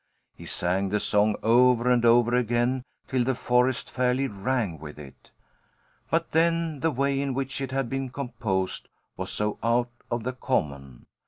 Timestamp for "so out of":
9.29-10.23